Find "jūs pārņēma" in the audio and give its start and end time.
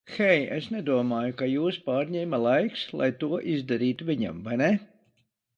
1.49-2.39